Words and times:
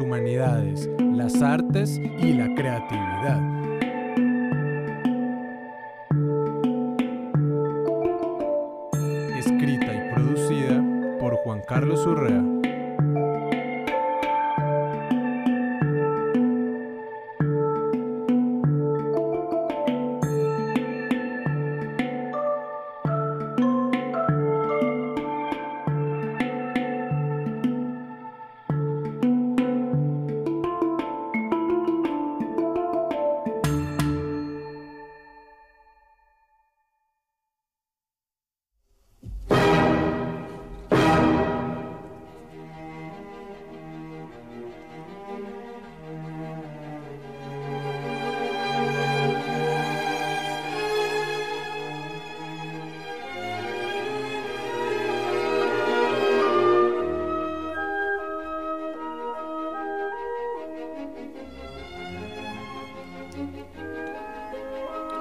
humanidades, 0.00 0.88
las 1.14 1.40
artes 1.42 1.98
y 1.98 2.32
la 2.32 2.54
creatividad. 2.54 3.40
Escrita 9.38 9.94
y 9.94 10.14
producida 10.14 10.82
por 11.18 11.36
Juan 11.36 11.62
Carlos 11.66 12.06
Urrea. 12.06 12.35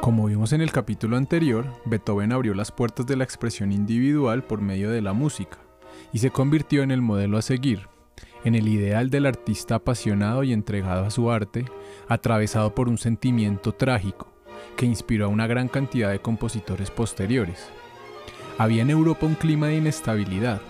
Como 0.05 0.27
vimos 0.27 0.53
en 0.53 0.61
el 0.61 0.71
capítulo 0.71 1.17
anterior, 1.17 1.65
Beethoven 1.85 2.31
abrió 2.31 2.53
las 2.53 2.71
puertas 2.71 3.07
de 3.07 3.15
la 3.15 3.23
expresión 3.23 3.71
individual 3.71 4.43
por 4.43 4.61
medio 4.61 4.91
de 4.91 5.01
la 5.01 5.13
música 5.13 5.57
y 6.13 6.19
se 6.19 6.29
convirtió 6.29 6.83
en 6.83 6.91
el 6.91 7.01
modelo 7.01 7.39
a 7.39 7.41
seguir, 7.41 7.87
en 8.43 8.53
el 8.53 8.67
ideal 8.67 9.09
del 9.09 9.25
artista 9.25 9.73
apasionado 9.73 10.43
y 10.43 10.53
entregado 10.53 11.05
a 11.05 11.09
su 11.09 11.31
arte, 11.31 11.65
atravesado 12.07 12.75
por 12.75 12.87
un 12.87 12.99
sentimiento 12.99 13.71
trágico 13.71 14.31
que 14.77 14.85
inspiró 14.85 15.25
a 15.25 15.29
una 15.29 15.47
gran 15.47 15.69
cantidad 15.69 16.11
de 16.11 16.21
compositores 16.21 16.91
posteriores. 16.91 17.67
Había 18.59 18.83
en 18.83 18.91
Europa 18.91 19.25
un 19.25 19.33
clima 19.33 19.69
de 19.69 19.77
inestabilidad, 19.77 20.61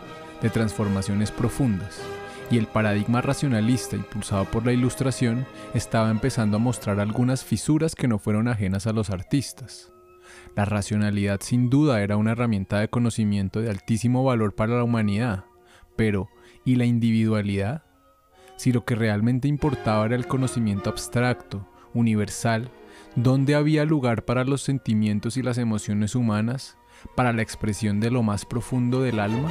de 0.41 0.49
transformaciones 0.49 1.31
profundas, 1.31 2.01
y 2.51 2.57
el 2.57 2.67
paradigma 2.67 3.21
racionalista 3.21 3.95
impulsado 3.95 4.45
por 4.45 4.65
la 4.65 4.73
ilustración 4.73 5.45
estaba 5.73 6.11
empezando 6.11 6.57
a 6.57 6.59
mostrar 6.59 6.99
algunas 6.99 7.43
fisuras 7.43 7.95
que 7.95 8.07
no 8.07 8.19
fueron 8.19 8.47
ajenas 8.47 8.87
a 8.87 8.93
los 8.93 9.09
artistas. 9.09 9.91
La 10.55 10.65
racionalidad 10.65 11.41
sin 11.41 11.69
duda 11.69 12.01
era 12.01 12.17
una 12.17 12.31
herramienta 12.31 12.79
de 12.79 12.87
conocimiento 12.87 13.61
de 13.61 13.69
altísimo 13.69 14.23
valor 14.23 14.55
para 14.55 14.75
la 14.75 14.83
humanidad, 14.83 15.45
pero 15.95 16.29
¿y 16.63 16.75
la 16.75 16.85
individualidad? 16.85 17.83
Si 18.57 18.71
lo 18.71 18.85
que 18.85 18.95
realmente 18.95 19.47
importaba 19.47 20.05
era 20.05 20.15
el 20.15 20.27
conocimiento 20.27 20.89
abstracto, 20.89 21.67
universal, 21.93 22.69
¿dónde 23.15 23.55
había 23.55 23.85
lugar 23.85 24.23
para 24.23 24.45
los 24.45 24.61
sentimientos 24.61 25.35
y 25.37 25.41
las 25.41 25.57
emociones 25.57 26.15
humanas, 26.15 26.77
para 27.15 27.33
la 27.33 27.41
expresión 27.41 27.99
de 27.99 28.11
lo 28.11 28.23
más 28.23 28.45
profundo 28.45 29.01
del 29.01 29.19
alma? 29.19 29.49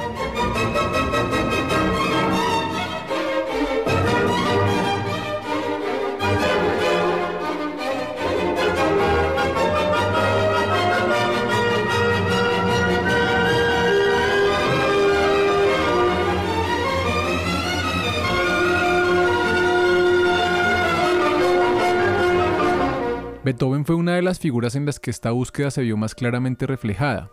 Figuras 24.45 24.75
en 24.75 24.85
las 24.85 24.99
que 24.99 25.09
esta 25.09 25.31
búsqueda 25.31 25.71
se 25.71 25.81
vio 25.81 25.97
más 25.97 26.13
claramente 26.13 26.67
reflejada, 26.67 27.31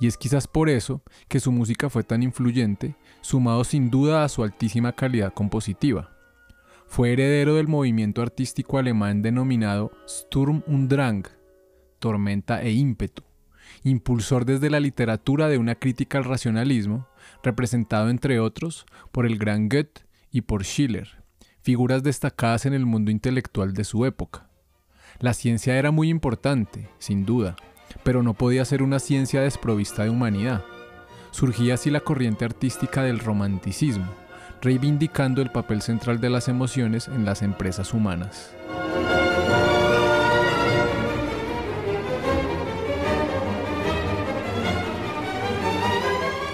y 0.00 0.06
es 0.06 0.16
quizás 0.16 0.48
por 0.48 0.70
eso 0.70 1.02
que 1.28 1.38
su 1.38 1.52
música 1.52 1.90
fue 1.90 2.04
tan 2.04 2.22
influyente, 2.22 2.96
sumado 3.20 3.64
sin 3.64 3.90
duda 3.90 4.24
a 4.24 4.30
su 4.30 4.42
altísima 4.42 4.92
calidad 4.92 5.34
compositiva. 5.34 6.16
Fue 6.86 7.12
heredero 7.12 7.54
del 7.56 7.68
movimiento 7.68 8.22
artístico 8.22 8.78
alemán 8.78 9.20
denominado 9.20 9.92
Sturm 10.08 10.62
und 10.66 10.90
Drang, 10.90 11.26
tormenta 11.98 12.62
e 12.62 12.72
ímpetu, 12.72 13.24
impulsor 13.82 14.46
desde 14.46 14.70
la 14.70 14.80
literatura 14.80 15.48
de 15.48 15.58
una 15.58 15.74
crítica 15.74 16.16
al 16.16 16.24
racionalismo, 16.24 17.08
representado 17.42 18.08
entre 18.08 18.40
otros 18.40 18.86
por 19.12 19.26
el 19.26 19.36
gran 19.36 19.68
Goethe 19.68 20.06
y 20.30 20.40
por 20.40 20.64
Schiller, 20.64 21.22
figuras 21.60 22.02
destacadas 22.02 22.64
en 22.64 22.72
el 22.72 22.86
mundo 22.86 23.10
intelectual 23.10 23.74
de 23.74 23.84
su 23.84 24.06
época. 24.06 24.48
La 25.20 25.32
ciencia 25.32 25.76
era 25.78 25.92
muy 25.92 26.10
importante, 26.10 26.88
sin 26.98 27.24
duda, 27.24 27.54
pero 28.02 28.22
no 28.22 28.34
podía 28.34 28.64
ser 28.64 28.82
una 28.82 28.98
ciencia 28.98 29.40
desprovista 29.40 30.02
de 30.02 30.10
humanidad. 30.10 30.64
Surgía 31.30 31.74
así 31.74 31.90
la 31.90 32.00
corriente 32.00 32.44
artística 32.44 33.02
del 33.02 33.20
romanticismo, 33.20 34.08
reivindicando 34.60 35.40
el 35.40 35.50
papel 35.50 35.82
central 35.82 36.20
de 36.20 36.30
las 36.30 36.48
emociones 36.48 37.06
en 37.08 37.24
las 37.24 37.42
empresas 37.42 37.94
humanas. 37.94 38.52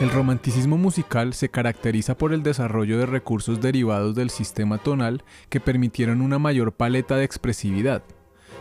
El 0.03 0.11
romanticismo 0.11 0.79
musical 0.79 1.35
se 1.35 1.51
caracteriza 1.51 2.17
por 2.17 2.33
el 2.33 2.43
desarrollo 2.43 2.99
de 2.99 3.07
recursos 3.07 3.61
derivados 3.61 4.15
del 4.15 4.31
sistema 4.31 4.79
tonal 4.79 5.23
que 5.51 5.61
permitieron 5.61 6.23
una 6.23 6.39
mayor 6.39 6.73
paleta 6.73 7.17
de 7.17 7.25
expresividad, 7.25 8.03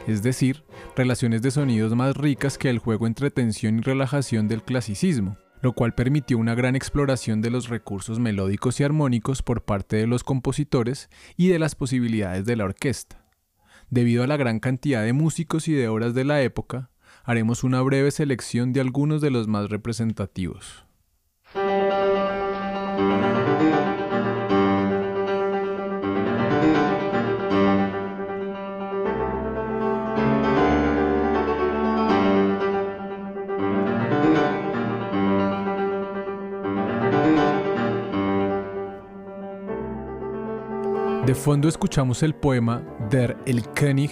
es 0.10 0.24
decir, 0.24 0.64
relaciones 0.96 1.44
de 1.44 1.52
sonidos 1.52 1.96
más 1.96 2.18
ricas 2.18 2.58
que 2.58 2.70
el 2.70 2.80
juego 2.80 3.06
entre 3.06 3.30
tensión 3.30 3.78
y 3.78 3.82
relajación 3.82 4.48
del 4.48 4.64
clasicismo, 4.64 5.38
lo 5.62 5.74
cual 5.74 5.94
permitió 5.94 6.40
una 6.40 6.56
gran 6.56 6.76
exploración 6.76 7.42
de 7.42 7.52
los 7.52 7.70
recursos 7.70 8.18
melódicos 8.18 8.80
y 8.80 8.84
armónicos 8.84 9.44
por 9.44 9.66
parte 9.66 9.98
de 9.98 10.08
los 10.08 10.24
compositores 10.24 11.10
y 11.38 11.50
de 11.50 11.60
las 11.60 11.76
posibilidades 11.76 12.46
de 12.46 12.56
la 12.56 12.66
orquesta. 12.66 13.24
Debido 13.92 14.24
a 14.24 14.28
la 14.28 14.38
gran 14.38 14.60
cantidad 14.60 15.04
de 15.04 15.14
músicos 15.14 15.68
y 15.68 15.74
de 15.74 15.88
obras 15.88 16.16
de 16.16 16.26
la 16.26 16.42
época, 16.42 16.90
haremos 17.24 17.64
una 17.64 17.82
breve 17.82 18.10
selección 18.10 18.74
de 18.74 18.82
algunos 18.82 19.22
de 19.22 19.30
los 19.30 19.48
más 19.48 19.70
representativos. 19.70 20.86
De 41.26 41.36
fondo 41.36 41.68
escuchamos 41.68 42.24
el 42.24 42.34
poema 42.34 42.82
Der 43.10 43.38
Elkönig, 43.46 44.12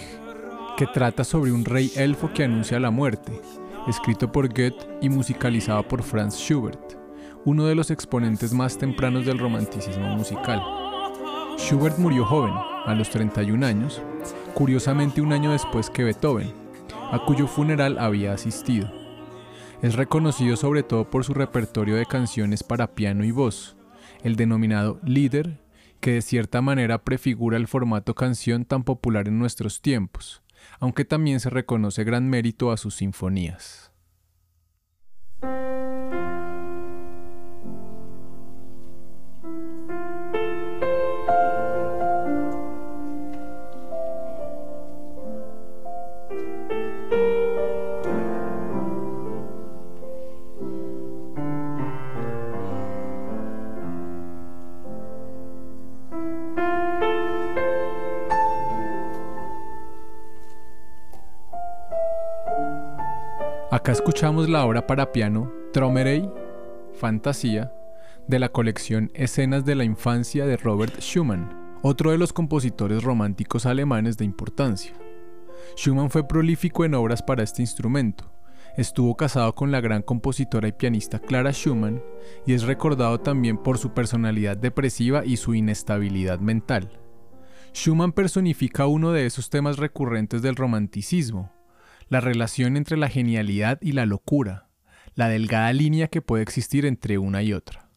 que 0.76 0.86
trata 0.86 1.24
sobre 1.24 1.50
un 1.50 1.64
rey 1.64 1.90
elfo 1.96 2.30
que 2.32 2.44
anuncia 2.44 2.78
la 2.78 2.90
muerte, 2.90 3.40
escrito 3.88 4.30
por 4.30 4.48
Goethe 4.48 4.86
y 5.00 5.08
musicalizado 5.08 5.82
por 5.88 6.02
Franz 6.02 6.36
Schubert, 6.36 6.96
uno 7.44 7.64
de 7.64 7.74
los 7.74 7.90
exponentes 7.90 8.52
más 8.52 8.78
tempranos 8.78 9.26
del 9.26 9.38
romanticismo 9.38 10.06
musical. 10.16 10.62
Schubert 11.56 11.98
murió 11.98 12.24
joven, 12.24 12.54
a 12.84 12.94
los 12.94 13.10
31 13.10 13.66
años, 13.66 14.00
curiosamente 14.54 15.20
un 15.20 15.32
año 15.32 15.50
después 15.50 15.90
que 15.90 16.04
Beethoven, 16.04 16.52
a 17.10 17.18
cuyo 17.24 17.48
funeral 17.48 17.98
había 17.98 18.34
asistido. 18.34 18.92
Es 19.82 19.94
reconocido 19.96 20.56
sobre 20.56 20.82
todo 20.82 21.08
por 21.08 21.24
su 21.24 21.34
repertorio 21.34 21.96
de 21.96 22.06
canciones 22.06 22.62
para 22.62 22.94
piano 22.94 23.24
y 23.24 23.30
voz, 23.30 23.76
el 24.22 24.36
denominado 24.36 25.00
Lieder 25.02 25.67
que 26.00 26.12
de 26.12 26.22
cierta 26.22 26.62
manera 26.62 27.04
prefigura 27.04 27.56
el 27.56 27.68
formato 27.68 28.14
canción 28.14 28.64
tan 28.64 28.84
popular 28.84 29.28
en 29.28 29.38
nuestros 29.38 29.80
tiempos, 29.82 30.42
aunque 30.80 31.04
también 31.04 31.40
se 31.40 31.50
reconoce 31.50 32.04
gran 32.04 32.28
mérito 32.28 32.72
a 32.72 32.76
sus 32.76 32.96
sinfonías. 32.96 33.92
Acá 63.88 63.94
escuchamos 63.94 64.50
la 64.50 64.66
obra 64.66 64.86
para 64.86 65.12
piano 65.12 65.50
Trommerey, 65.72 66.30
Fantasía, 67.00 67.72
de 68.26 68.38
la 68.38 68.50
colección 68.50 69.10
Escenas 69.14 69.64
de 69.64 69.74
la 69.74 69.84
Infancia 69.84 70.44
de 70.44 70.58
Robert 70.58 71.00
Schumann, 71.00 71.78
otro 71.80 72.10
de 72.10 72.18
los 72.18 72.34
compositores 72.34 73.02
románticos 73.02 73.64
alemanes 73.64 74.18
de 74.18 74.26
importancia. 74.26 74.92
Schumann 75.74 76.10
fue 76.10 76.28
prolífico 76.28 76.84
en 76.84 76.92
obras 76.92 77.22
para 77.22 77.42
este 77.42 77.62
instrumento. 77.62 78.30
Estuvo 78.76 79.16
casado 79.16 79.54
con 79.54 79.72
la 79.72 79.80
gran 79.80 80.02
compositora 80.02 80.68
y 80.68 80.72
pianista 80.72 81.18
Clara 81.18 81.54
Schumann 81.54 82.02
y 82.44 82.52
es 82.52 82.64
recordado 82.64 83.20
también 83.20 83.56
por 83.56 83.78
su 83.78 83.94
personalidad 83.94 84.58
depresiva 84.58 85.24
y 85.24 85.38
su 85.38 85.54
inestabilidad 85.54 86.40
mental. 86.40 87.00
Schumann 87.72 88.12
personifica 88.12 88.86
uno 88.86 89.12
de 89.12 89.24
esos 89.24 89.48
temas 89.48 89.78
recurrentes 89.78 90.42
del 90.42 90.56
romanticismo, 90.56 91.50
la 92.08 92.20
relación 92.20 92.76
entre 92.76 92.96
la 92.96 93.08
genialidad 93.08 93.78
y 93.82 93.92
la 93.92 94.06
locura, 94.06 94.68
la 95.14 95.28
delgada 95.28 95.72
línea 95.72 96.08
que 96.08 96.22
puede 96.22 96.42
existir 96.42 96.86
entre 96.86 97.18
una 97.18 97.42
y 97.42 97.52
otra. 97.52 97.88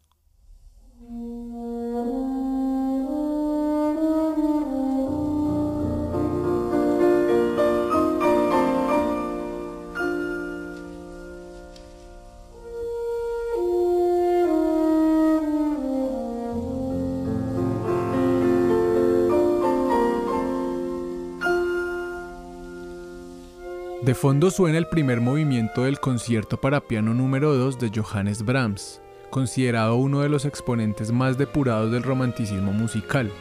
De 24.12 24.16
fondo 24.16 24.50
suena 24.50 24.76
el 24.76 24.88
primer 24.88 25.22
movimiento 25.22 25.84
del 25.84 25.98
concierto 25.98 26.60
para 26.60 26.86
piano 26.86 27.14
número 27.14 27.54
2 27.56 27.78
de 27.78 27.90
Johannes 27.98 28.44
Brahms, 28.44 29.00
considerado 29.30 29.96
uno 29.96 30.20
de 30.20 30.28
los 30.28 30.44
exponentes 30.44 31.10
más 31.10 31.38
depurados 31.38 31.90
del 31.90 32.02
romanticismo 32.02 32.74
musical. 32.74 33.32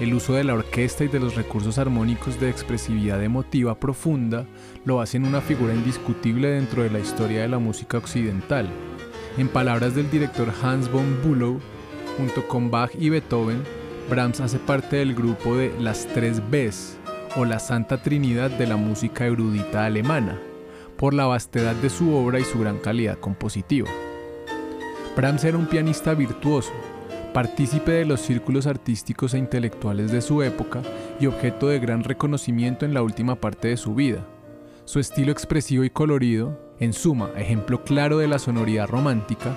El 0.00 0.12
uso 0.12 0.34
de 0.34 0.44
la 0.44 0.52
orquesta 0.52 1.04
y 1.04 1.08
de 1.08 1.20
los 1.20 1.36
recursos 1.36 1.78
armónicos 1.78 2.38
de 2.38 2.50
expresividad 2.50 3.22
emotiva 3.22 3.80
profunda 3.80 4.44
lo 4.84 5.00
hacen 5.00 5.24
una 5.24 5.40
figura 5.40 5.72
indiscutible 5.72 6.50
dentro 6.50 6.82
de 6.82 6.90
la 6.90 6.98
historia 6.98 7.40
de 7.40 7.48
la 7.48 7.58
música 7.58 7.96
occidental. 7.96 8.68
En 9.38 9.48
palabras 9.48 9.94
del 9.94 10.10
director 10.10 10.52
Hans 10.62 10.92
von 10.92 11.18
Bülow, 11.24 11.60
junto 12.18 12.46
con 12.46 12.70
Bach 12.70 12.90
y 12.94 13.08
Beethoven, 13.08 13.62
Brahms 14.10 14.40
hace 14.40 14.58
parte 14.58 14.96
del 14.96 15.14
grupo 15.14 15.56
de 15.56 15.72
las 15.80 16.06
tres 16.08 16.42
Bs, 16.50 16.98
o 17.36 17.44
la 17.44 17.58
Santa 17.58 18.02
Trinidad 18.02 18.50
de 18.50 18.66
la 18.66 18.76
música 18.76 19.26
erudita 19.26 19.84
alemana, 19.84 20.38
por 20.96 21.14
la 21.14 21.26
vastedad 21.26 21.74
de 21.74 21.90
su 21.90 22.14
obra 22.14 22.38
y 22.38 22.44
su 22.44 22.60
gran 22.60 22.78
calidad 22.78 23.18
compositiva. 23.18 23.90
Brahms 25.16 25.44
era 25.44 25.58
un 25.58 25.66
pianista 25.66 26.14
virtuoso, 26.14 26.72
partícipe 27.32 27.92
de 27.92 28.04
los 28.04 28.20
círculos 28.20 28.66
artísticos 28.66 29.34
e 29.34 29.38
intelectuales 29.38 30.12
de 30.12 30.20
su 30.20 30.42
época 30.42 30.82
y 31.18 31.26
objeto 31.26 31.68
de 31.68 31.80
gran 31.80 32.04
reconocimiento 32.04 32.84
en 32.84 32.94
la 32.94 33.02
última 33.02 33.34
parte 33.36 33.68
de 33.68 33.76
su 33.76 33.94
vida. 33.94 34.24
Su 34.84 35.00
estilo 35.00 35.32
expresivo 35.32 35.82
y 35.82 35.90
colorido, 35.90 36.58
en 36.78 36.92
suma, 36.92 37.30
ejemplo 37.36 37.82
claro 37.82 38.18
de 38.18 38.28
la 38.28 38.38
sonoridad 38.38 38.88
romántica, 38.88 39.54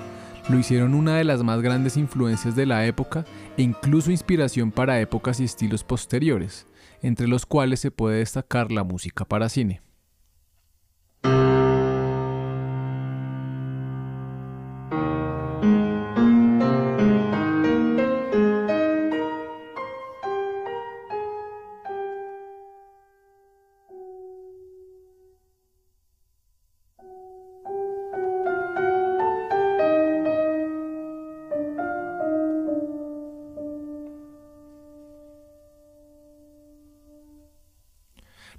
lo 0.48 0.58
hicieron 0.58 0.94
una 0.94 1.16
de 1.16 1.24
las 1.24 1.42
más 1.42 1.60
grandes 1.60 1.96
influencias 1.96 2.56
de 2.56 2.66
la 2.66 2.86
época 2.86 3.24
e 3.56 3.62
incluso 3.62 4.10
inspiración 4.10 4.72
para 4.72 5.00
épocas 5.00 5.40
y 5.40 5.44
estilos 5.44 5.84
posteriores, 5.84 6.66
entre 7.02 7.28
los 7.28 7.46
cuales 7.46 7.80
se 7.80 7.90
puede 7.90 8.18
destacar 8.18 8.72
la 8.72 8.84
música 8.84 9.24
para 9.24 9.48
cine. 9.48 9.80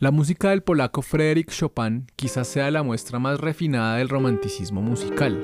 La 0.09 0.15
música 0.15 0.49
del 0.49 0.63
polaco 0.63 1.03
Frédéric 1.03 1.51
Chopin 1.51 2.07
quizás 2.15 2.47
sea 2.47 2.71
la 2.71 2.81
muestra 2.81 3.19
más 3.19 3.39
refinada 3.39 3.97
del 3.97 4.09
romanticismo 4.09 4.81
musical. 4.81 5.37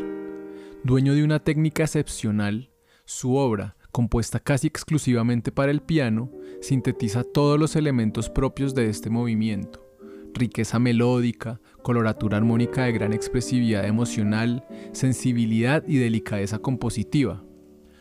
Dueño 0.83 1.13
de 1.13 1.23
una 1.23 1.37
técnica 1.37 1.83
excepcional, 1.83 2.71
su 3.05 3.35
obra, 3.35 3.77
compuesta 3.91 4.39
casi 4.39 4.65
exclusivamente 4.65 5.51
para 5.51 5.71
el 5.71 5.81
piano, 5.81 6.31
sintetiza 6.61 7.23
todos 7.23 7.59
los 7.59 7.75
elementos 7.75 8.31
propios 8.31 8.73
de 8.73 8.89
este 8.89 9.11
movimiento. 9.11 9.85
Riqueza 10.33 10.79
melódica, 10.79 11.61
coloratura 11.83 12.37
armónica 12.37 12.85
de 12.85 12.93
gran 12.93 13.13
expresividad 13.13 13.85
emocional, 13.85 14.65
sensibilidad 14.93 15.83
y 15.87 15.97
delicadeza 15.97 16.57
compositiva. 16.57 17.43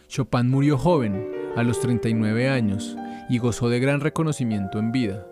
Chopin 0.08 0.48
murió 0.48 0.78
joven, 0.78 1.30
a 1.56 1.62
los 1.62 1.78
39 1.80 2.48
años, 2.48 2.96
y 3.28 3.36
gozó 3.36 3.68
de 3.68 3.80
gran 3.80 4.00
reconocimiento 4.00 4.78
en 4.78 4.92
vida. 4.92 5.26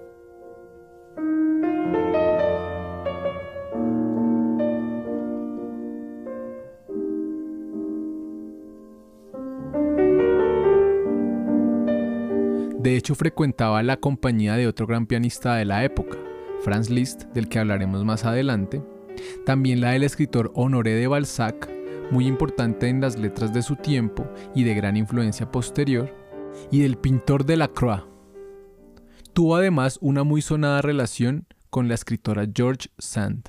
De 12.82 12.96
hecho, 12.96 13.14
frecuentaba 13.14 13.80
la 13.84 13.98
compañía 13.98 14.56
de 14.56 14.66
otro 14.66 14.88
gran 14.88 15.06
pianista 15.06 15.54
de 15.54 15.64
la 15.64 15.84
época, 15.84 16.18
Franz 16.64 16.90
Liszt, 16.90 17.26
del 17.26 17.48
que 17.48 17.60
hablaremos 17.60 18.04
más 18.04 18.24
adelante, 18.24 18.82
también 19.46 19.80
la 19.80 19.90
del 19.90 20.02
escritor 20.02 20.50
Honoré 20.56 20.94
de 20.94 21.06
Balzac, 21.06 21.70
muy 22.10 22.26
importante 22.26 22.88
en 22.88 23.00
las 23.00 23.16
letras 23.16 23.54
de 23.54 23.62
su 23.62 23.76
tiempo 23.76 24.28
y 24.52 24.64
de 24.64 24.74
gran 24.74 24.96
influencia 24.96 25.48
posterior, 25.48 26.12
y 26.72 26.80
del 26.80 26.96
pintor 26.96 27.44
de 27.44 27.56
la 27.56 27.68
Croix. 27.68 28.02
Tuvo 29.32 29.54
además 29.54 29.98
una 30.00 30.24
muy 30.24 30.42
sonada 30.42 30.82
relación 30.82 31.46
con 31.70 31.86
la 31.86 31.94
escritora 31.94 32.48
George 32.52 32.88
Sand. 32.98 33.48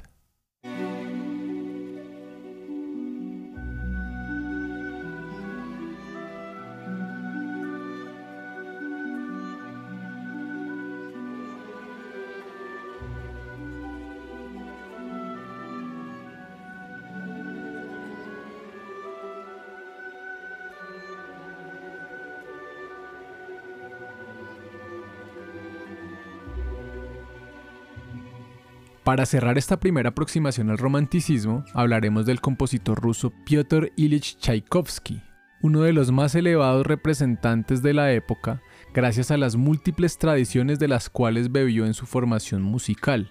Para 29.03 29.25
cerrar 29.25 29.57
esta 29.57 29.81
primera 29.81 30.11
aproximación 30.11 30.69
al 30.69 30.77
romanticismo, 30.77 31.65
hablaremos 31.73 32.25
del 32.25 32.39
compositor 32.39 33.01
ruso 33.01 33.33
Piotr 33.45 33.91
Ilyich 33.97 34.37
Tchaikovsky, 34.37 35.21
uno 35.61 35.81
de 35.81 35.91
los 35.91 36.13
más 36.13 36.35
elevados 36.35 36.87
representantes 36.87 37.81
de 37.81 37.93
la 37.93 38.13
época, 38.13 38.61
gracias 38.93 39.29
a 39.29 39.35
las 39.35 39.57
múltiples 39.57 40.17
tradiciones 40.17 40.79
de 40.79 40.87
las 40.87 41.09
cuales 41.09 41.51
bebió 41.51 41.85
en 41.85 41.93
su 41.93 42.05
formación 42.05 42.61
musical. 42.61 43.29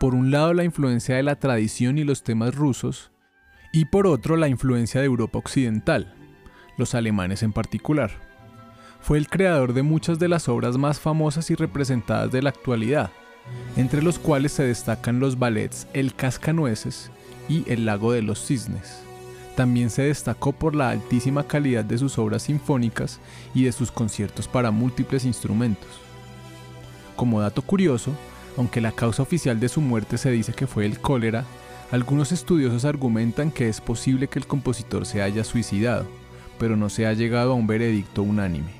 Por 0.00 0.14
un 0.14 0.30
lado 0.30 0.54
la 0.54 0.64
influencia 0.64 1.16
de 1.16 1.22
la 1.22 1.36
tradición 1.36 1.98
y 1.98 2.04
los 2.04 2.22
temas 2.22 2.54
rusos, 2.54 3.12
y 3.74 3.84
por 3.84 4.06
otro 4.06 4.38
la 4.38 4.48
influencia 4.48 5.00
de 5.00 5.06
Europa 5.06 5.38
Occidental, 5.38 6.14
los 6.78 6.94
alemanes 6.94 7.42
en 7.42 7.52
particular. 7.52 8.10
Fue 9.00 9.18
el 9.18 9.28
creador 9.28 9.74
de 9.74 9.82
muchas 9.82 10.18
de 10.18 10.28
las 10.28 10.48
obras 10.48 10.78
más 10.78 10.98
famosas 10.98 11.50
y 11.50 11.54
representadas 11.56 12.32
de 12.32 12.40
la 12.40 12.48
actualidad, 12.48 13.10
entre 13.76 14.02
los 14.02 14.18
cuales 14.18 14.52
se 14.52 14.64
destacan 14.64 15.20
los 15.20 15.38
ballets 15.38 15.86
El 15.92 16.14
Cascanueces 16.14 17.10
y 17.48 17.64
El 17.70 17.86
Lago 17.86 18.12
de 18.12 18.22
los 18.22 18.44
Cisnes. 18.44 19.00
También 19.56 19.90
se 19.90 20.02
destacó 20.02 20.52
por 20.52 20.74
la 20.74 20.90
altísima 20.90 21.44
calidad 21.44 21.84
de 21.84 21.98
sus 21.98 22.18
obras 22.18 22.44
sinfónicas 22.44 23.18
y 23.54 23.64
de 23.64 23.72
sus 23.72 23.90
conciertos 23.90 24.46
para 24.46 24.70
múltiples 24.70 25.24
instrumentos. 25.24 25.88
Como 27.16 27.40
dato 27.40 27.62
curioso, 27.62 28.12
aunque 28.56 28.80
la 28.80 28.92
causa 28.92 29.22
oficial 29.22 29.58
de 29.58 29.68
su 29.68 29.80
muerte 29.80 30.18
se 30.18 30.30
dice 30.30 30.52
que 30.52 30.66
fue 30.66 30.86
el 30.86 31.00
cólera, 31.00 31.44
algunos 31.90 32.32
estudiosos 32.32 32.84
argumentan 32.84 33.50
que 33.50 33.68
es 33.68 33.80
posible 33.80 34.28
que 34.28 34.38
el 34.38 34.46
compositor 34.46 35.06
se 35.06 35.22
haya 35.22 35.42
suicidado, 35.42 36.06
pero 36.58 36.76
no 36.76 36.88
se 36.88 37.06
ha 37.06 37.12
llegado 37.12 37.52
a 37.52 37.54
un 37.54 37.66
veredicto 37.66 38.22
unánime. 38.22 38.77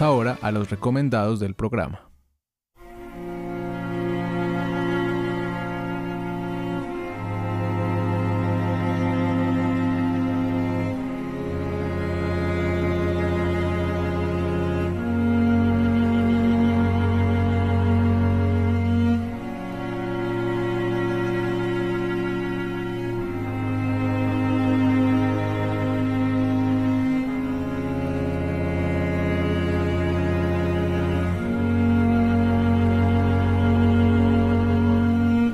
Ahora 0.00 0.38
a 0.40 0.50
los 0.50 0.70
recomendados 0.70 1.38
del 1.38 1.54
programa. 1.54 2.11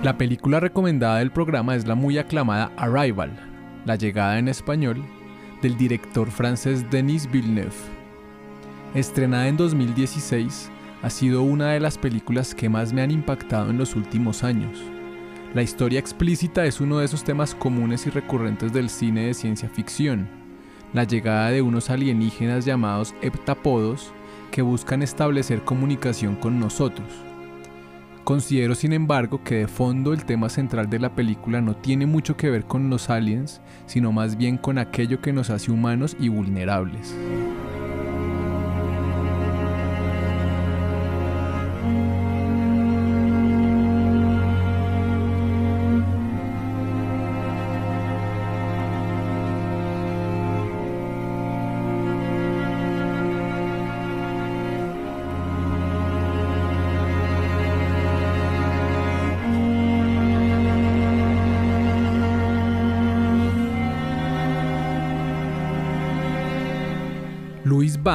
La 0.08 0.16
película 0.16 0.58
recomendada 0.58 1.18
del 1.18 1.30
programa 1.30 1.76
es 1.76 1.86
la 1.86 1.94
muy 1.94 2.16
aclamada 2.16 2.72
Arrival, 2.78 3.30
la 3.84 3.94
llegada 3.94 4.38
en 4.38 4.48
español, 4.48 5.04
del 5.60 5.76
director 5.76 6.30
francés 6.30 6.90
Denis 6.90 7.30
Villeneuve. 7.30 7.76
Estrenada 8.94 9.48
en 9.48 9.58
2016, 9.58 10.70
ha 11.02 11.10
sido 11.10 11.42
una 11.42 11.72
de 11.72 11.80
las 11.80 11.98
películas 11.98 12.54
que 12.54 12.70
más 12.70 12.90
me 12.94 13.02
han 13.02 13.10
impactado 13.10 13.68
en 13.68 13.76
los 13.76 13.96
últimos 13.96 14.44
años. 14.44 14.78
La 15.52 15.60
historia 15.60 16.00
explícita 16.00 16.64
es 16.64 16.80
uno 16.80 17.00
de 17.00 17.04
esos 17.04 17.22
temas 17.22 17.54
comunes 17.54 18.06
y 18.06 18.10
recurrentes 18.10 18.72
del 18.72 18.88
cine 18.88 19.26
de 19.26 19.34
ciencia 19.34 19.68
ficción, 19.68 20.26
la 20.94 21.04
llegada 21.04 21.50
de 21.50 21.60
unos 21.60 21.90
alienígenas 21.90 22.64
llamados 22.64 23.14
heptapodos 23.20 24.10
que 24.52 24.62
buscan 24.62 25.02
establecer 25.02 25.64
comunicación 25.64 26.34
con 26.34 26.58
nosotros. 26.58 27.27
Considero 28.28 28.74
sin 28.74 28.92
embargo 28.92 29.42
que 29.42 29.54
de 29.54 29.68
fondo 29.68 30.12
el 30.12 30.26
tema 30.26 30.50
central 30.50 30.90
de 30.90 30.98
la 30.98 31.14
película 31.14 31.62
no 31.62 31.74
tiene 31.74 32.04
mucho 32.04 32.36
que 32.36 32.50
ver 32.50 32.64
con 32.64 32.90
los 32.90 33.08
aliens, 33.08 33.62
sino 33.86 34.12
más 34.12 34.36
bien 34.36 34.58
con 34.58 34.76
aquello 34.76 35.22
que 35.22 35.32
nos 35.32 35.48
hace 35.48 35.70
humanos 35.70 36.14
y 36.20 36.28
vulnerables. 36.28 37.16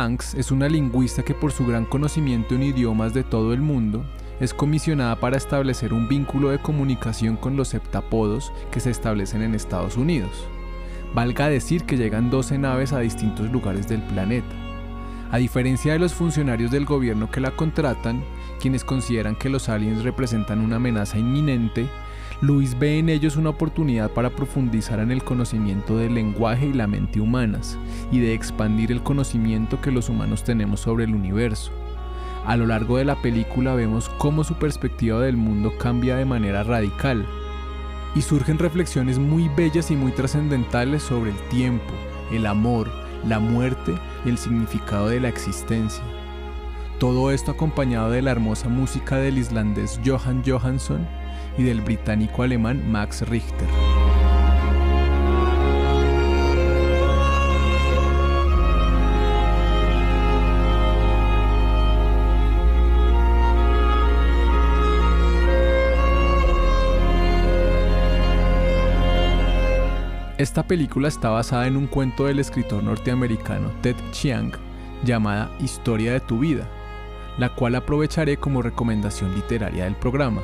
Es 0.04 0.52
una 0.52 0.68
lingüista 0.68 1.24
que 1.24 1.34
por 1.34 1.54
su 1.54 1.66
gran 1.66 1.86
conocimiento 1.86 2.56
en 2.56 2.64
idiomas 2.64 3.14
de 3.14 3.24
todo 3.24 3.54
el 3.54 3.62
mundo 3.62 4.04
es 4.42 4.54
comisionada 4.54 5.18
para 5.18 5.38
establecer 5.38 5.94
un 5.94 6.10
vínculo 6.10 6.50
de 6.50 6.60
comunicación 6.60 7.38
con 7.38 7.56
los 7.56 7.70
septapodos 7.70 8.52
que 8.70 8.82
se 8.82 8.90
establecen 8.90 9.42
en 9.42 9.56
Estados 9.56 9.96
Unidos. 9.96 10.46
Valga 11.16 11.48
decir 11.48 11.86
que 11.86 11.96
llegan 11.96 12.30
12 12.30 12.58
naves 12.58 12.92
a 12.92 13.00
distintos 13.00 13.50
lugares 13.50 13.88
del 13.88 14.02
planeta. 14.02 14.54
A 15.32 15.38
diferencia 15.38 15.94
de 15.94 16.00
los 16.00 16.14
funcionarios 16.14 16.70
del 16.70 16.84
gobierno 16.84 17.32
que 17.32 17.40
la 17.40 17.52
contratan, 17.52 18.26
quienes 18.60 18.84
consideran 18.84 19.38
que 19.38 19.48
los 19.48 19.70
aliens 19.70 20.04
representan 20.04 20.60
una 20.60 20.76
amenaza 20.76 21.18
inminente, 21.18 21.88
Luis 22.44 22.78
ve 22.78 23.00
en 23.00 23.08
ellos 23.08 23.38
una 23.38 23.52
oportunidad 23.52 24.12
para 24.12 24.30
profundizar 24.30 25.00
en 25.00 25.12
el 25.12 25.24
conocimiento 25.24 25.96
del 25.96 26.16
lenguaje 26.16 26.66
y 26.66 26.74
la 26.74 26.88
mente 26.88 27.22
humanas, 27.22 27.78
y 28.12 28.20
de 28.20 28.34
expandir 28.34 28.92
el 28.92 29.02
conocimiento 29.02 29.80
que 29.80 29.92
los 29.92 30.10
humanos 30.10 30.44
tenemos 30.44 30.82
sobre 30.82 31.06
el 31.06 31.16
universo. 31.16 31.72
A 32.46 32.58
lo 32.58 32.66
largo 32.66 32.98
de 32.98 33.06
la 33.06 33.16
película 33.22 33.76
vemos 33.76 34.10
cómo 34.18 34.44
su 34.44 34.56
perspectiva 34.56 35.22
del 35.22 35.38
mundo 35.38 35.72
cambia 35.78 36.18
de 36.18 36.26
manera 36.26 36.64
radical, 36.64 37.26
y 38.14 38.22
surgen 38.22 38.60
reflexiones 38.60 39.20
muy 39.20 39.48
bellas 39.56 39.90
y 39.90 39.96
muy 39.96 40.12
trascendentales 40.12 41.02
sobre 41.02 41.32
el 41.32 41.38
tiempo, 41.48 41.94
el 42.30 42.46
amor, 42.46 42.92
la 43.26 43.40
muerte 43.40 43.94
y 44.26 44.30
el 44.30 44.38
significado 44.38 45.08
de 45.08 45.22
la 45.22 45.30
existencia. 45.30 46.04
Todo 47.04 47.32
esto 47.32 47.52
acompañado 47.52 48.12
de 48.12 48.22
la 48.22 48.32
hermosa 48.32 48.70
música 48.70 49.18
del 49.18 49.38
islandés 49.38 50.00
Johan 50.06 50.42
Johansson 50.42 51.06
y 51.58 51.64
del 51.64 51.82
británico-alemán 51.82 52.90
Max 52.90 53.28
Richter. 53.28 53.68
Esta 70.38 70.66
película 70.66 71.10
está 71.10 71.32
basada 71.32 71.68
en 71.68 71.76
un 71.76 71.88
cuento 71.88 72.28
del 72.28 72.40
escritor 72.40 72.82
norteamericano 72.82 73.74
Ted 73.82 73.98
Chiang 74.12 74.54
llamada 75.04 75.52
Historia 75.60 76.14
de 76.14 76.22
tu 76.22 76.40
vida, 76.40 76.66
la 77.38 77.50
cual 77.50 77.76
aprovecharé 77.76 78.38
como 78.38 78.62
recomendación 78.62 79.34
literaria 79.36 79.86
del 79.86 79.96
programa. 79.96 80.42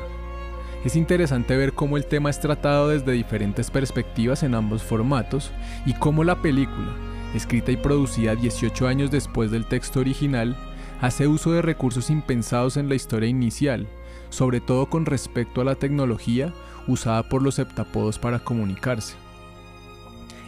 Es 0.84 0.96
interesante 0.96 1.56
ver 1.56 1.74
cómo 1.74 1.96
el 1.96 2.06
tema 2.06 2.30
es 2.30 2.40
tratado 2.40 2.88
desde 2.88 3.12
diferentes 3.12 3.70
perspectivas 3.70 4.42
en 4.42 4.54
ambos 4.54 4.82
formatos 4.82 5.52
y 5.84 5.92
cómo 5.92 6.24
la 6.24 6.40
película, 6.40 6.94
escrita 7.34 7.70
y 7.70 7.76
producida 7.76 8.34
18 8.34 8.88
años 8.88 9.10
después 9.10 9.50
del 9.50 9.66
texto 9.66 10.00
original, 10.00 10.56
hace 11.02 11.26
uso 11.26 11.52
de 11.52 11.62
recursos 11.62 12.08
impensados 12.08 12.76
en 12.78 12.88
la 12.88 12.94
historia 12.94 13.28
inicial, 13.28 13.86
sobre 14.30 14.60
todo 14.60 14.86
con 14.86 15.04
respecto 15.04 15.60
a 15.60 15.64
la 15.64 15.74
tecnología 15.74 16.52
usada 16.86 17.28
por 17.28 17.42
los 17.42 17.56
septapodos 17.56 18.18
para 18.18 18.38
comunicarse. 18.38 19.16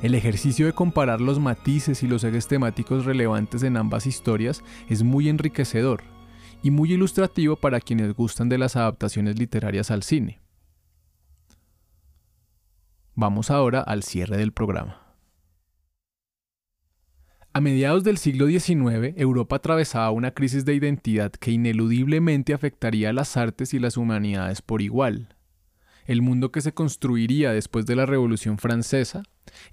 El 0.03 0.15
ejercicio 0.15 0.67
de 0.67 0.73
comparar 0.73 1.21
los 1.21 1.39
matices 1.39 2.03
y 2.03 2.09
los 2.09 2.25
ejes 2.25 2.49
temáticos 2.49 3.05
relevantes 3.05 3.63
en 3.63 3.77
ambas 3.77 4.07
historias 4.07 4.65
es 4.89 5.03
muy 5.03 5.29
enriquecedor 5.29 6.03
y 6.62 6.71
muy 6.71 6.92
ilustrativo 6.92 7.57
para 7.57 7.81
quienes 7.81 8.14
gustan 8.14 8.49
de 8.49 8.59
las 8.59 8.76
adaptaciones 8.76 9.38
literarias 9.38 9.90
al 9.90 10.02
cine. 10.02 10.40
Vamos 13.14 13.50
ahora 13.50 13.81
al 13.81 14.02
cierre 14.02 14.37
del 14.37 14.52
programa. 14.52 15.00
A 17.52 17.61
mediados 17.61 18.02
del 18.04 18.16
siglo 18.16 18.47
XIX, 18.47 19.14
Europa 19.16 19.57
atravesaba 19.57 20.11
una 20.11 20.31
crisis 20.31 20.64
de 20.64 20.75
identidad 20.75 21.33
que 21.33 21.50
ineludiblemente 21.50 22.54
afectaría 22.54 23.11
a 23.11 23.12
las 23.12 23.37
artes 23.37 23.75
y 23.75 23.78
las 23.78 23.99
humanidades 23.99 24.62
por 24.62 24.81
igual 24.81 25.37
el 26.06 26.23
mundo 26.23 26.52
que 26.52 26.61
se 26.61 26.75
construiría 26.75 27.52
después 27.52 27.87
de 27.87 27.97
la 27.97 28.06
Revolución 28.06 28.59
Francesa, 28.59 29.23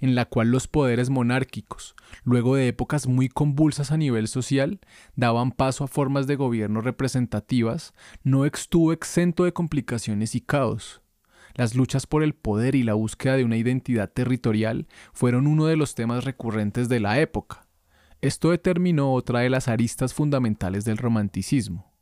en 0.00 0.14
la 0.14 0.26
cual 0.26 0.50
los 0.50 0.68
poderes 0.68 1.10
monárquicos, 1.10 1.94
luego 2.24 2.56
de 2.56 2.68
épocas 2.68 3.06
muy 3.06 3.28
convulsas 3.28 3.92
a 3.92 3.96
nivel 3.96 4.28
social, 4.28 4.80
daban 5.16 5.52
paso 5.52 5.84
a 5.84 5.88
formas 5.88 6.26
de 6.26 6.36
gobierno 6.36 6.80
representativas, 6.80 7.94
no 8.22 8.44
estuvo 8.44 8.92
exento 8.92 9.44
de 9.44 9.52
complicaciones 9.52 10.34
y 10.34 10.40
caos. 10.40 11.00
Las 11.54 11.74
luchas 11.74 12.06
por 12.06 12.22
el 12.22 12.34
poder 12.34 12.74
y 12.74 12.84
la 12.84 12.94
búsqueda 12.94 13.36
de 13.36 13.44
una 13.44 13.56
identidad 13.56 14.10
territorial 14.10 14.86
fueron 15.12 15.46
uno 15.46 15.66
de 15.66 15.76
los 15.76 15.94
temas 15.94 16.24
recurrentes 16.24 16.88
de 16.88 17.00
la 17.00 17.20
época. 17.20 17.66
Esto 18.20 18.50
determinó 18.50 19.14
otra 19.14 19.40
de 19.40 19.50
las 19.50 19.66
aristas 19.66 20.14
fundamentales 20.14 20.84
del 20.84 20.98
romanticismo, 20.98 21.92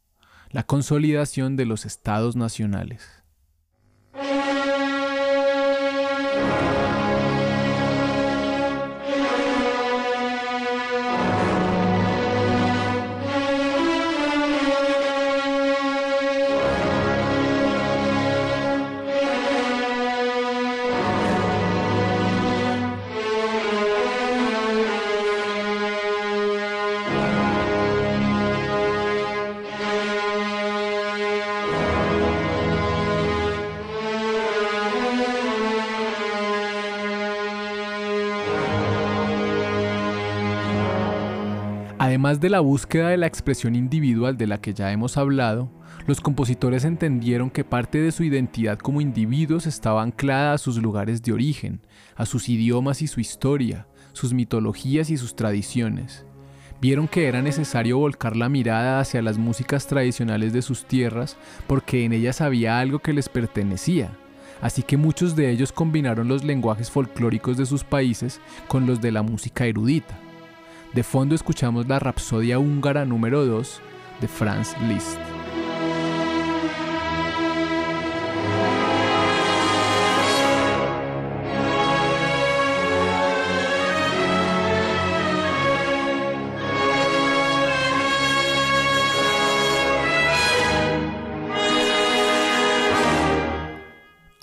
la 0.51 0.65
consolidación 0.65 1.57
de 1.57 1.65
los 1.65 1.87
estados 1.87 2.37
nacionales. 2.37 3.18
Además 42.19 42.41
de 42.41 42.51
la 42.51 42.59
búsqueda 42.59 43.11
de 43.11 43.17
la 43.17 43.29
expresión 43.29 43.77
individual 43.77 44.37
de 44.37 44.49
la 44.49 44.61
que 44.61 44.75
ya 44.75 44.91
hemos 44.91 45.17
hablado, 45.17 45.71
los 46.09 46.21
compositores 46.21 46.85
entendieron 46.85 47.49
que 47.49 47.63
parte 47.63 48.03
de 48.03 48.11
su 48.11 48.25
identidad 48.25 48.77
como 48.77 49.01
individuos 49.01 49.69
estaba 49.69 50.03
anclada 50.03 50.53
a 50.53 50.59
sus 50.59 50.79
lugares 50.79 51.23
de 51.23 51.33
origen, 51.33 51.81
a 52.17 52.27
sus 52.27 52.49
idiomas 52.49 53.03
y 53.03 53.07
su 53.07 53.21
historia, 53.21 53.87
sus 54.15 54.35
mitologías 54.35 55.11
y 55.11 55.17
sus 55.17 55.37
tradiciones. 55.37 56.27
Vieron 56.81 57.07
que 57.07 57.29
era 57.29 57.41
necesario 57.41 57.99
volcar 57.99 58.35
la 58.35 58.49
mirada 58.49 58.99
hacia 58.99 59.23
las 59.23 59.39
músicas 59.39 59.87
tradicionales 59.87 60.53
de 60.53 60.63
sus 60.63 60.87
tierras 60.87 61.37
porque 61.69 62.05
en 62.05 62.13
ellas 62.13 62.41
había 62.41 62.81
algo 62.81 62.99
que 62.99 63.13
les 63.13 63.29
pertenecía, 63.29 64.11
así 64.61 64.83
que 64.83 64.97
muchos 64.97 65.37
de 65.37 65.53
ellos 65.53 65.71
combinaron 65.71 66.27
los 66.27 66.43
lenguajes 66.43 66.91
folclóricos 66.91 67.57
de 67.57 67.67
sus 67.67 67.85
países 67.85 68.41
con 68.67 68.87
los 68.87 69.01
de 69.01 69.13
la 69.13 69.23
música 69.23 69.67
erudita. 69.67 70.19
De 70.93 71.03
fondo 71.03 71.35
escuchamos 71.35 71.87
la 71.87 71.99
Rapsodia 71.99 72.59
húngara 72.59 73.05
número 73.05 73.45
2 73.45 73.81
de 74.21 74.29
Franz 74.29 74.75
Liszt. 74.89 75.38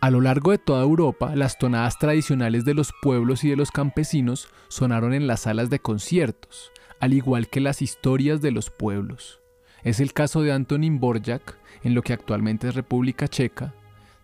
A 0.06 0.12
lo 0.12 0.22
largo 0.22 0.52
de 0.52 0.60
toda 0.60 0.84
Europa, 0.84 1.36
las 1.36 1.58
tonadas 1.58 1.98
tradicionales 1.98 2.64
de 2.64 2.76
los 2.76 2.94
pueblos 3.02 3.44
y 3.44 3.50
de 3.50 3.56
los 3.56 3.72
campesinos 3.72 4.50
sonaron 4.68 5.16
en 5.16 5.26
las 5.26 5.40
salas 5.40 5.72
de 5.72 5.80
conciertos, 5.80 6.72
al 7.00 7.16
igual 7.16 7.50
que 7.50 7.60
las 7.60 7.82
historias 7.82 8.40
de 8.40 8.52
los 8.52 8.70
pueblos. 8.70 9.42
Es 9.82 10.00
el 10.00 10.14
caso 10.14 10.44
de 10.44 10.52
Antonín 10.52 11.00
Borjak, 11.00 11.58
en 11.82 11.96
lo 11.96 12.04
que 12.04 12.14
actualmente 12.14 12.68
es 12.68 12.76
República 12.76 13.28
Checa, 13.28 13.74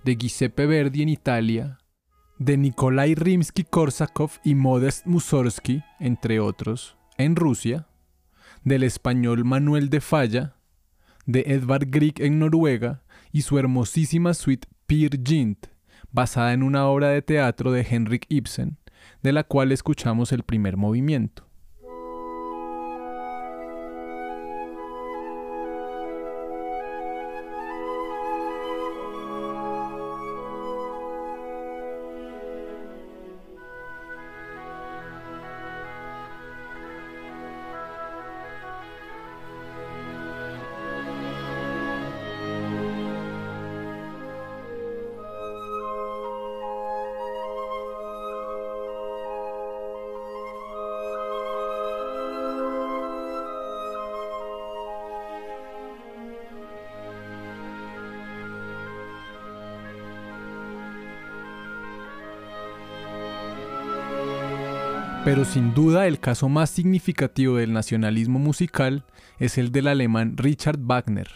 de 0.04 0.18
Giuseppe 0.18 0.68
Verdi 0.68 1.02
en 1.02 1.10
Italia, 1.10 1.80
de 2.38 2.58
Nikolai 2.58 3.16
Rimsky-Korsakov 3.16 4.34
y 4.44 4.54
Modest 4.54 5.08
Mussorgsky, 5.08 5.82
entre 6.00 6.40
otros, 6.40 6.96
en 7.18 7.36
Rusia, 7.36 7.88
del 8.64 8.84
español 8.84 9.46
Manuel 9.46 9.90
de 9.90 10.00
Falla, 10.00 10.58
de 11.26 11.44
Edvard 11.48 11.88
Grieg 11.88 12.22
en 12.22 12.38
Noruega 12.38 13.02
y 13.32 13.42
su 13.42 13.58
hermosísima 13.58 14.36
suite 14.36 14.68
Peer 14.86 15.24
Gynt, 15.24 15.71
basada 16.12 16.54
en 16.54 16.64
una 16.64 16.88
obra 16.88 17.10
de 17.10 17.22
teatro 17.22 17.72
de 17.72 17.86
Henrik 17.90 18.26
Ibsen, 18.30 18.78
de 19.22 19.34
la 19.34 19.44
cual 19.44 19.72
escuchamos 19.72 20.32
el 20.32 20.44
primer 20.44 20.78
movimiento. 20.78 21.51
Pero 65.24 65.46
sin 65.46 65.76
duda 65.76 66.08
el 66.08 66.20
caso 66.20 66.50
más 66.50 66.72
significativo 66.72 67.58
del 67.58 67.74
nacionalismo 67.74 68.40
musical 68.40 69.04
es 69.38 69.60
el 69.60 69.72
del 69.72 69.88
alemán 69.88 70.36
Richard 70.36 70.80
Wagner. 70.80 71.30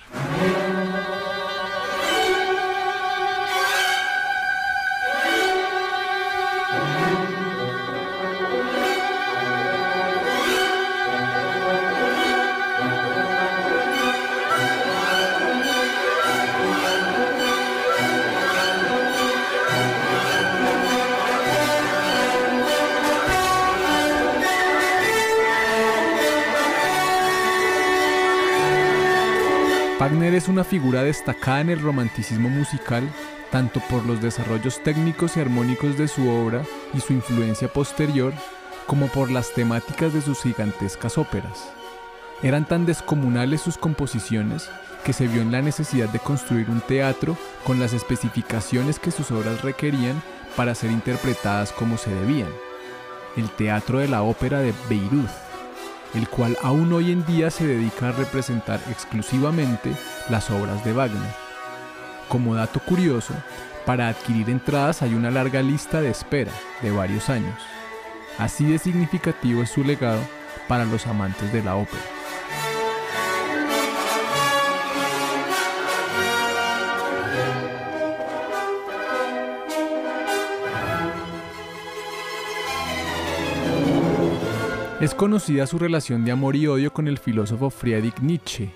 Wagner 29.97 30.33
es 30.33 30.49
una 30.49 30.65
figura 30.65 31.03
destacada 31.03 31.61
en 31.61 31.69
el 31.69 31.79
romanticismo 31.79 32.49
musical, 32.49 33.09
tanto 33.49 33.79
por 33.89 34.05
los 34.05 34.21
desarrollos 34.21 34.83
técnicos 34.83 35.37
y 35.37 35.39
armónicos 35.39 35.97
de 35.97 36.09
su 36.09 36.27
obra 36.29 36.63
y 36.93 36.99
su 36.99 37.13
influencia 37.13 37.69
posterior, 37.69 38.33
como 38.87 39.07
por 39.07 39.31
las 39.31 39.53
temáticas 39.53 40.13
de 40.13 40.21
sus 40.21 40.41
gigantescas 40.41 41.17
óperas. 41.17 41.71
Eran 42.43 42.67
tan 42.67 42.85
descomunales 42.85 43.61
sus 43.61 43.77
composiciones 43.77 44.69
que 45.05 45.13
se 45.13 45.27
vio 45.27 45.41
en 45.41 45.53
la 45.53 45.61
necesidad 45.61 46.09
de 46.09 46.19
construir 46.19 46.69
un 46.69 46.81
teatro 46.81 47.37
con 47.63 47.79
las 47.79 47.93
especificaciones 47.93 48.99
que 48.99 49.11
sus 49.11 49.31
obras 49.31 49.61
requerían 49.61 50.21
para 50.57 50.75
ser 50.75 50.91
interpretadas 50.91 51.71
como 51.71 51.97
se 51.97 52.13
debían. 52.13 52.49
El 53.37 53.49
Teatro 53.49 53.99
de 53.99 54.09
la 54.09 54.23
Ópera 54.23 54.59
de 54.59 54.73
Beirut 54.89 55.29
el 56.15 56.27
cual 56.29 56.57
aún 56.63 56.91
hoy 56.93 57.11
en 57.11 57.25
día 57.25 57.51
se 57.51 57.67
dedica 57.67 58.09
a 58.09 58.11
representar 58.13 58.79
exclusivamente 58.89 59.91
las 60.29 60.49
obras 60.49 60.83
de 60.83 60.93
Wagner. 60.93 61.33
Como 62.29 62.55
dato 62.55 62.79
curioso, 62.79 63.33
para 63.85 64.07
adquirir 64.07 64.49
entradas 64.49 65.01
hay 65.01 65.13
una 65.13 65.29
larga 65.29 65.61
lista 65.61 66.01
de 66.01 66.09
espera 66.09 66.51
de 66.81 66.91
varios 66.91 67.29
años. 67.29 67.55
Así 68.39 68.65
de 68.65 68.79
significativo 68.79 69.61
es 69.61 69.69
su 69.69 69.83
legado 69.83 70.21
para 70.67 70.85
los 70.85 71.05
amantes 71.05 71.51
de 71.53 71.63
la 71.63 71.75
ópera. 71.75 72.14
Es 85.01 85.13
conocida 85.13 85.67
su 85.67 85.77
relación 85.77 86.23
de 86.23 86.31
amor 86.31 86.55
y 86.55 86.67
odio 86.67 86.93
con 86.93 87.09
el 87.09 87.17
filósofo 87.17 87.69
Friedrich 87.69 88.21
Nietzsche, 88.21 88.69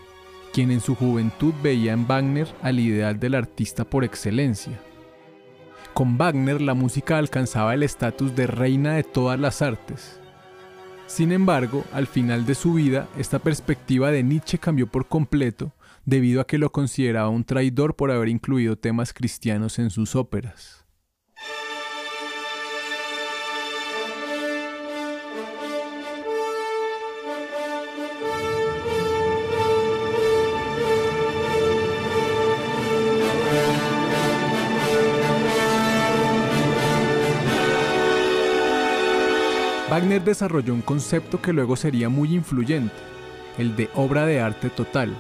quien 0.52 0.70
en 0.70 0.82
su 0.82 0.94
juventud 0.94 1.54
veía 1.64 1.94
en 1.94 2.06
Wagner 2.06 2.48
al 2.62 2.78
ideal 2.82 3.18
del 3.18 3.36
artista 3.36 3.86
por 3.86 4.04
excelencia. 4.04 4.78
Con 5.94 6.18
Wagner 6.18 6.60
la 6.60 6.74
música 6.74 7.18
alcanzaba 7.18 7.74
el 7.74 7.84
estatus 7.84 8.36
de 8.36 8.48
reina 8.48 8.96
de 8.96 9.04
todas 9.04 9.40
las 9.40 9.62
artes. 9.62 10.20
Sin 11.08 11.32
embargo, 11.32 11.86
al 11.94 12.06
final 12.06 12.46
de 12.46 12.56
su 12.56 12.74
vida, 12.74 13.08
esta 13.18 13.40
perspectiva 13.40 14.12
de 14.12 14.22
Nietzsche 14.22 14.58
cambió 14.58 14.88
por 14.88 15.08
completo 15.08 15.72
debido 16.04 16.42
a 16.42 16.48
que 16.48 16.58
lo 16.58 16.70
consideraba 16.70 17.30
un 17.30 17.46
traidor 17.46 17.96
por 17.96 18.12
haber 18.12 18.28
incluido 18.28 18.78
temas 18.78 19.14
cristianos 19.14 19.80
en 19.80 19.90
sus 19.90 20.18
óperas. 20.18 20.79
Wagner 40.00 40.24
desarrolló 40.24 40.74
un 40.74 40.82
concepto 40.82 41.42
que 41.42 41.52
luego 41.52 41.76
sería 41.76 42.08
muy 42.08 42.34
influyente, 42.34 42.96
el 43.58 43.76
de 43.76 43.90
obra 43.96 44.26
de 44.26 44.40
arte 44.40 44.70
total, 44.70 45.14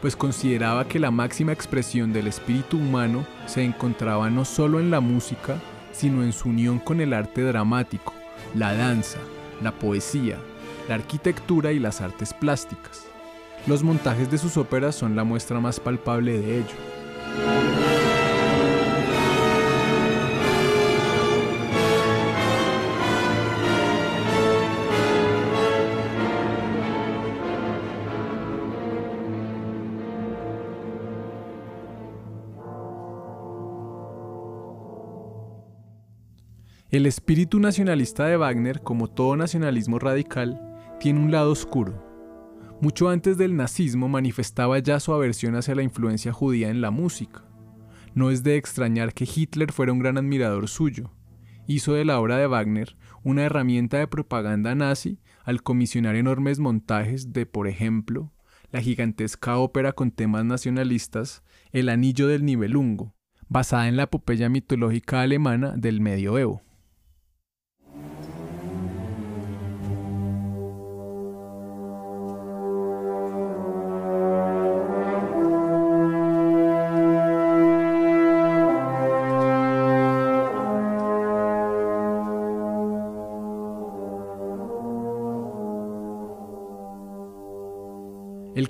pues 0.00 0.16
consideraba 0.16 0.88
que 0.88 0.98
la 0.98 1.10
máxima 1.10 1.52
expresión 1.52 2.10
del 2.10 2.28
espíritu 2.28 2.78
humano 2.78 3.26
se 3.44 3.62
encontraba 3.62 4.30
no 4.30 4.46
solo 4.46 4.80
en 4.80 4.90
la 4.90 5.00
música, 5.00 5.56
sino 5.92 6.22
en 6.22 6.32
su 6.32 6.48
unión 6.48 6.78
con 6.78 7.02
el 7.02 7.12
arte 7.12 7.42
dramático, 7.42 8.14
la 8.54 8.74
danza, 8.74 9.18
la 9.62 9.72
poesía, 9.72 10.38
la 10.88 10.94
arquitectura 10.94 11.72
y 11.72 11.78
las 11.78 12.00
artes 12.00 12.32
plásticas. 12.32 13.04
Los 13.66 13.82
montajes 13.82 14.30
de 14.30 14.38
sus 14.38 14.56
óperas 14.56 14.94
son 14.94 15.16
la 15.16 15.24
muestra 15.24 15.60
más 15.60 15.78
palpable 15.78 16.40
de 16.40 16.60
ello. 16.60 17.83
El 36.94 37.06
espíritu 37.06 37.58
nacionalista 37.58 38.24
de 38.26 38.36
Wagner, 38.36 38.80
como 38.80 39.10
todo 39.10 39.34
nacionalismo 39.34 39.98
radical, 39.98 40.60
tiene 41.00 41.18
un 41.18 41.32
lado 41.32 41.50
oscuro. 41.50 42.00
Mucho 42.80 43.08
antes 43.08 43.36
del 43.36 43.56
nazismo 43.56 44.08
manifestaba 44.08 44.78
ya 44.78 45.00
su 45.00 45.12
aversión 45.12 45.56
hacia 45.56 45.74
la 45.74 45.82
influencia 45.82 46.32
judía 46.32 46.70
en 46.70 46.80
la 46.80 46.92
música. 46.92 47.42
No 48.14 48.30
es 48.30 48.44
de 48.44 48.56
extrañar 48.56 49.12
que 49.12 49.24
Hitler 49.24 49.72
fuera 49.72 49.92
un 49.92 49.98
gran 49.98 50.18
admirador 50.18 50.68
suyo. 50.68 51.10
Hizo 51.66 51.94
de 51.94 52.04
la 52.04 52.20
obra 52.20 52.36
de 52.36 52.46
Wagner 52.46 52.96
una 53.24 53.42
herramienta 53.42 53.98
de 53.98 54.06
propaganda 54.06 54.76
nazi 54.76 55.18
al 55.42 55.64
comisionar 55.64 56.14
enormes 56.14 56.60
montajes 56.60 57.32
de, 57.32 57.44
por 57.44 57.66
ejemplo, 57.66 58.32
la 58.70 58.80
gigantesca 58.80 59.58
ópera 59.58 59.94
con 59.94 60.12
temas 60.12 60.44
nacionalistas 60.44 61.42
El 61.72 61.88
Anillo 61.88 62.28
del 62.28 62.44
Nibelungo, 62.44 63.16
basada 63.48 63.88
en 63.88 63.96
la 63.96 64.04
epopeya 64.04 64.48
mitológica 64.48 65.22
alemana 65.22 65.74
del 65.76 66.00
medioevo. 66.00 66.62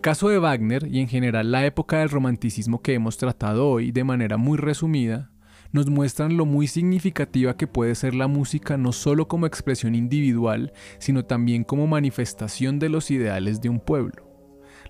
Caso 0.05 0.29
de 0.29 0.37
Wagner 0.37 0.87
y 0.87 1.01
en 1.01 1.09
general 1.09 1.51
la 1.51 1.65
época 1.65 2.01
del 2.01 2.11
romanticismo 2.11 2.83
que 2.83 2.93
hemos 2.93 3.17
tratado 3.17 3.71
hoy 3.71 3.91
de 3.91 4.05
manera 4.05 4.37
muy 4.37 4.59
resumida, 4.59 5.31
nos 5.73 5.89
muestran 5.89 6.37
lo 6.37 6.45
muy 6.45 6.67
significativa 6.67 7.57
que 7.57 7.67
puede 7.67 7.95
ser 7.95 8.15
la 8.15 8.27
música 8.27 8.77
no 8.77 8.93
solo 8.93 9.29
como 9.29 9.47
expresión 9.47 9.95
individual, 9.95 10.75
sino 10.99 11.25
también 11.25 11.65
como 11.65 11.87
manifestación 11.87 12.79
de 12.79 12.91
los 12.91 13.11
ideales 13.11 13.63
de 13.63 13.71
un 13.71 13.81
pueblo. 13.81 14.31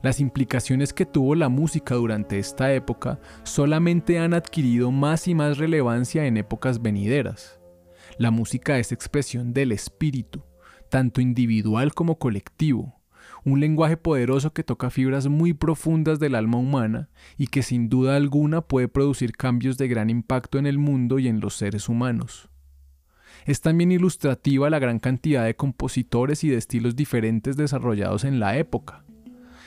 Las 0.03 0.18
implicaciones 0.18 0.92
que 0.92 1.07
tuvo 1.07 1.37
la 1.37 1.48
música 1.48 1.94
durante 1.94 2.40
esta 2.40 2.72
época 2.72 3.20
solamente 3.44 4.18
han 4.18 4.35
adquirido 4.35 4.90
más 4.90 5.29
y 5.29 5.37
más 5.37 5.59
relevancia 5.59 6.27
en 6.27 6.38
épocas 6.38 6.83
venideras. 6.83 7.61
La 8.18 8.33
música 8.33 8.81
es 8.81 8.90
expresión 8.90 9.53
del 9.53 9.70
espíritu, 9.70 10.42
tanto 10.90 11.20
individual 11.20 11.94
como 11.94 12.18
colectivo, 12.18 13.04
un 13.44 13.61
lenguaje 13.61 13.96
poderoso 13.96 14.52
que 14.52 14.64
toca 14.64 14.90
fibras 14.90 15.28
muy 15.28 15.52
profundas 15.52 16.18
del 16.18 16.35
alma 16.35 16.59
humana 16.59 17.11
y 17.37 17.48
que 17.48 17.62
sin 17.62 17.88
duda 17.88 18.16
alguna 18.16 18.62
puede 18.62 18.88
producir 18.88 19.33
cambios 19.33 19.76
de 19.76 19.88
gran 19.88 20.09
impacto 20.09 20.59
en 20.59 20.66
el 20.66 20.78
mundo 20.78 21.18
y 21.18 21.28
en 21.28 21.40
los 21.40 21.54
seres 21.54 21.88
humanos. 21.88 22.48
Es 23.44 23.61
también 23.61 23.92
ilustrativa 23.92 24.70
la 24.70 24.78
gran 24.78 24.98
cantidad 24.98 25.44
de 25.44 25.57
compositores 25.57 26.44
y 26.44 26.48
de 26.48 26.57
estilos 26.57 26.96
diferentes 26.96 27.57
desarrollados 27.57 28.24
en 28.24 28.40
la 28.40 28.57
época. 28.57 29.04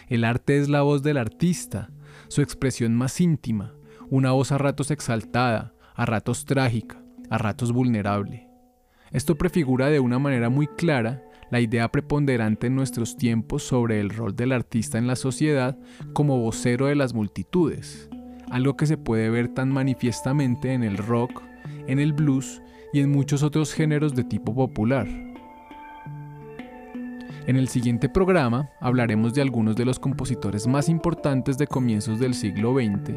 El 0.08 0.24
arte 0.24 0.58
es 0.58 0.68
la 0.70 0.82
voz 0.82 1.04
del 1.04 1.18
artista, 1.18 1.92
su 2.28 2.42
expresión 2.42 2.96
más 2.96 3.22
íntima, 3.22 3.76
una 4.10 4.32
voz 4.32 4.52
a 4.52 4.58
ratos 4.58 4.90
exaltada, 4.90 5.74
a 5.94 6.06
ratos 6.06 6.46
trágica, 6.46 7.04
a 7.30 7.38
ratos 7.38 7.72
vulnerable. 7.72 8.48
Esto 9.12 9.38
prefigura 9.38 9.88
de 9.88 10.00
una 10.00 10.18
manera 10.18 10.50
muy 10.50 10.68
clara 10.68 11.24
la 11.50 11.60
idea 11.60 11.92
preponderante 11.92 12.68
en 12.68 12.76
nuestros 12.76 13.18
tiempos 13.18 13.64
sobre 13.64 14.00
el 14.00 14.10
rol 14.10 14.36
del 14.36 14.52
artista 14.52 14.98
en 14.98 15.08
la 15.08 15.16
sociedad 15.16 15.78
como 16.14 16.40
vocero 16.40 16.88
de 16.88 16.96
las 16.96 17.14
multitudes, 17.14 18.10
algo 18.50 18.78
que 18.78 18.86
se 18.86 18.98
puede 18.98 19.30
ver 19.30 19.50
tan 19.50 19.70
manifiestamente 19.70 20.74
en 20.74 20.84
el 20.84 20.98
rock, 20.98 21.42
en 21.88 22.00
el 22.00 22.14
blues 22.14 22.62
y 22.94 23.00
en 23.00 23.12
muchos 23.12 23.44
otros 23.44 23.74
géneros 23.74 24.16
de 24.16 24.24
tipo 24.24 24.54
popular. 24.54 25.08
En 27.48 27.56
el 27.56 27.70
siguiente 27.70 28.10
programa 28.10 28.70
hablaremos 28.82 29.34
de 29.34 29.42
algunos 29.42 29.78
de 29.78 29.86
los 29.86 30.00
compositores 30.00 30.68
más 30.68 30.90
importantes 30.90 31.58
de 31.58 31.66
comienzos 31.66 32.20
del 32.20 32.34
siglo 32.34 32.74
XX 32.74 33.16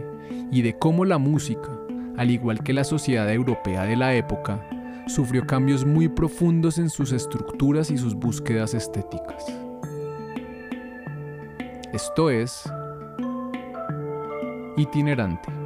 y 0.52 0.62
de 0.62 0.78
cómo 0.78 1.04
la 1.04 1.18
música, 1.18 1.68
al 2.16 2.30
igual 2.30 2.62
que 2.62 2.72
la 2.72 2.84
sociedad 2.84 3.32
europea 3.32 3.84
de 3.84 3.96
la 3.96 4.14
época, 4.14 4.64
sufrió 5.06 5.46
cambios 5.46 5.84
muy 5.84 6.08
profundos 6.08 6.78
en 6.78 6.90
sus 6.90 7.12
estructuras 7.12 7.90
y 7.90 7.98
sus 7.98 8.14
búsquedas 8.14 8.74
estéticas. 8.74 9.44
Esto 11.92 12.30
es 12.30 12.62
itinerante. 14.76 15.59